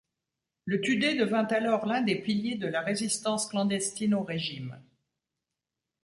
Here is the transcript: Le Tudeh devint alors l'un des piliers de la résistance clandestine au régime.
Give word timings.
Le 0.65 0.81
Tudeh 0.81 1.13
devint 1.15 1.45
alors 1.45 1.85
l'un 1.85 2.01
des 2.01 2.15
piliers 2.19 2.55
de 2.57 2.65
la 2.65 2.81
résistance 2.81 3.45
clandestine 3.45 4.15
au 4.15 4.23
régime. 4.23 4.81